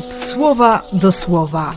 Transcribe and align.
słowa 0.00 0.82
do 0.92 1.12
słowa. 1.12 1.74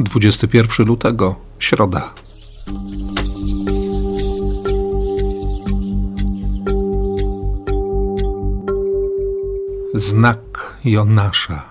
Dwudziesty 0.00 0.48
pierwszy 0.48 0.84
lutego, 0.84 1.34
środa. 1.58 2.12
Znak 9.94 10.38
Jonasza, 10.84 11.62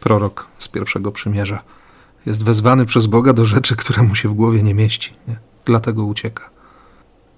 prorok 0.00 0.46
z 0.58 0.68
pierwszego 0.68 1.12
przymierza, 1.12 1.62
jest 2.26 2.44
wezwany 2.44 2.86
przez 2.86 3.06
Boga 3.06 3.32
do 3.32 3.46
rzeczy, 3.46 3.76
które 3.76 4.02
mu 4.02 4.14
się 4.14 4.28
w 4.28 4.34
głowie 4.34 4.62
nie 4.62 4.74
mieści. 4.74 5.12
Nie? 5.28 5.36
Dlatego 5.64 6.04
ucieka. 6.04 6.50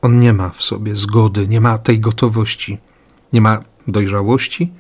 On 0.03 0.19
nie 0.19 0.33
ma 0.33 0.49
w 0.49 0.63
sobie 0.63 0.97
zgody, 0.97 1.49
nie 1.49 1.61
ma 1.61 1.79
tej 1.79 2.01
gotowości, 2.01 2.79
nie 3.33 3.41
ma 3.41 3.61
dojrzałości. 3.89 4.73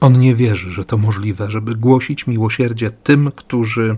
On 0.00 0.18
nie 0.18 0.34
wierzy, 0.34 0.70
że 0.70 0.84
to 0.84 0.98
możliwe, 0.98 1.50
żeby 1.50 1.74
głosić 1.74 2.26
miłosierdzie 2.26 2.90
tym, 2.90 3.32
którzy, 3.36 3.96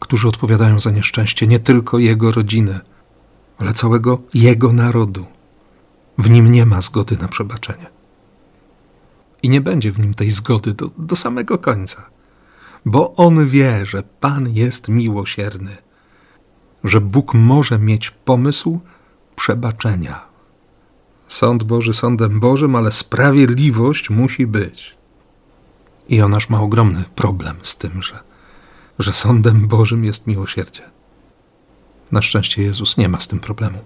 którzy 0.00 0.28
odpowiadają 0.28 0.78
za 0.78 0.90
nieszczęście 0.90 1.46
nie 1.46 1.58
tylko 1.58 1.98
jego 1.98 2.32
rodziny, 2.32 2.80
ale 3.58 3.72
całego 3.72 4.18
jego 4.34 4.72
narodu. 4.72 5.26
W 6.18 6.30
nim 6.30 6.50
nie 6.50 6.66
ma 6.66 6.80
zgody 6.80 7.16
na 7.16 7.28
przebaczenie. 7.28 7.86
I 9.42 9.48
nie 9.48 9.60
będzie 9.60 9.92
w 9.92 9.98
nim 9.98 10.14
tej 10.14 10.30
zgody 10.30 10.74
do, 10.74 10.90
do 10.98 11.16
samego 11.16 11.58
końca, 11.58 12.10
bo 12.84 13.14
on 13.14 13.48
wie, 13.48 13.86
że 13.86 14.02
Pan 14.20 14.48
jest 14.52 14.88
miłosierny, 14.88 15.76
że 16.84 17.00
Bóg 17.00 17.34
może 17.34 17.78
mieć 17.78 18.10
pomysł 18.10 18.80
przebaczenia. 19.36 20.20
Sąd 21.28 21.62
Boży 21.62 21.92
sądem 21.92 22.40
Bożym, 22.40 22.76
ale 22.76 22.92
sprawiedliwość 22.92 24.10
musi 24.10 24.46
być. 24.46 24.94
I 26.08 26.16
Jonasz 26.16 26.48
ma 26.48 26.60
ogromny 26.60 27.04
problem 27.14 27.56
z 27.62 27.76
tym, 27.76 28.02
że, 28.02 28.18
że 28.98 29.12
sądem 29.12 29.68
Bożym 29.68 30.04
jest 30.04 30.26
miłosierdzie. 30.26 30.82
Na 32.12 32.22
szczęście 32.22 32.62
Jezus 32.62 32.96
nie 32.96 33.08
ma 33.08 33.20
z 33.20 33.28
tym 33.28 33.40
problemu. 33.40 33.78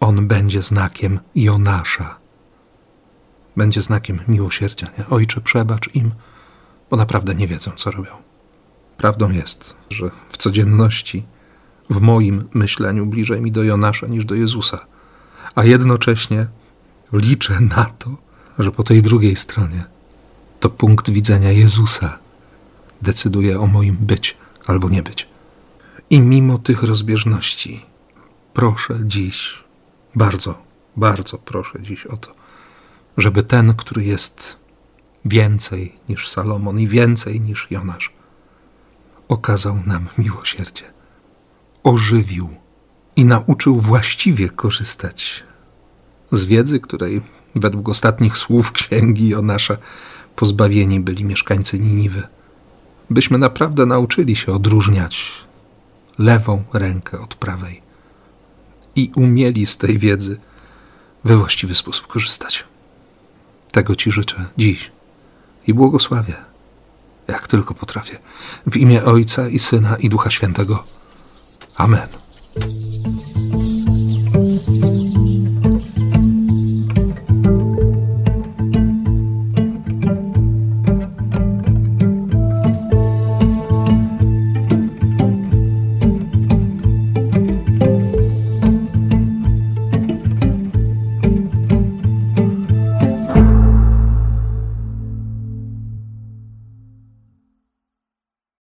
On 0.00 0.26
będzie 0.26 0.62
znakiem 0.62 1.20
Jonasza 1.34 2.20
będzie 3.56 3.82
znakiem 3.82 4.20
miłosierdzia. 4.28 4.86
Nie? 4.98 5.06
Ojcze, 5.10 5.40
przebacz 5.40 5.94
im, 5.94 6.12
bo 6.90 6.96
naprawdę 6.96 7.34
nie 7.34 7.48
wiedzą, 7.48 7.70
co 7.70 7.90
robią. 7.90 8.10
Prawdą 8.96 9.30
jest, 9.30 9.74
że 9.90 10.10
w 10.30 10.36
codzienności, 10.36 11.24
w 11.90 12.00
moim 12.00 12.48
myśleniu, 12.54 13.06
bliżej 13.06 13.40
mi 13.40 13.52
do 13.52 13.62
Jonasza 13.62 14.06
niż 14.06 14.24
do 14.24 14.34
Jezusa, 14.34 14.86
a 15.54 15.64
jednocześnie 15.64 16.46
liczę 17.12 17.60
na 17.60 17.84
to, 17.84 18.16
że 18.58 18.72
po 18.72 18.82
tej 18.82 19.02
drugiej 19.02 19.36
stronie 19.36 19.84
to 20.60 20.70
punkt 20.70 21.10
widzenia 21.10 21.50
Jezusa 21.50 22.18
decyduje 23.02 23.60
o 23.60 23.66
moim 23.66 23.96
być 23.96 24.36
albo 24.66 24.88
nie 24.88 25.02
być. 25.02 25.28
I 26.10 26.20
mimo 26.20 26.58
tych 26.58 26.82
rozbieżności, 26.82 27.86
proszę 28.54 28.98
dziś, 29.04 29.64
bardzo, 30.14 30.62
bardzo 30.96 31.38
proszę 31.38 31.82
dziś 31.82 32.06
o 32.06 32.16
to, 32.16 32.34
żeby 33.16 33.42
ten, 33.42 33.74
który 33.74 34.04
jest 34.04 34.59
więcej 35.24 35.92
niż 36.08 36.28
Salomon 36.28 36.80
i 36.80 36.88
więcej 36.88 37.40
niż 37.40 37.66
Jonasz, 37.70 38.12
okazał 39.28 39.78
nam 39.86 40.08
miłosierdzie, 40.18 40.84
ożywił 41.82 42.48
i 43.16 43.24
nauczył 43.24 43.76
właściwie 43.76 44.48
korzystać 44.48 45.44
z 46.32 46.44
wiedzy, 46.44 46.80
której 46.80 47.22
według 47.54 47.88
ostatnich 47.88 48.36
słów 48.36 48.72
księgi 48.72 49.28
Jonasza 49.28 49.76
pozbawieni 50.36 51.00
byli 51.00 51.24
mieszkańcy 51.24 51.78
Niniwy. 51.78 52.22
Byśmy 53.10 53.38
naprawdę 53.38 53.86
nauczyli 53.86 54.36
się 54.36 54.52
odróżniać 54.52 55.32
lewą 56.18 56.64
rękę 56.72 57.20
od 57.20 57.34
prawej 57.34 57.82
i 58.96 59.10
umieli 59.16 59.66
z 59.66 59.76
tej 59.76 59.98
wiedzy 59.98 60.40
we 61.24 61.36
właściwy 61.36 61.74
sposób 61.74 62.06
korzystać. 62.06 62.64
Tego 63.72 63.96
Ci 63.96 64.12
życzę 64.12 64.44
dziś 64.58 64.90
i 65.66 65.74
błogosławię, 65.74 66.34
jak 67.28 67.46
tylko 67.46 67.74
potrafię. 67.74 68.18
W 68.66 68.76
imię 68.76 69.04
Ojca 69.04 69.48
i 69.48 69.58
Syna 69.58 69.96
i 69.96 70.08
Ducha 70.08 70.30
Świętego. 70.30 70.84
Amen. 71.76 72.08